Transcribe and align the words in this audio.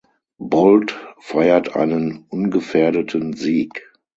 Bolt 0.39 0.99
feiert 1.19 1.75
einen 1.75 2.25
ungefährdeten 2.29 3.33
Sieg. 3.33 3.83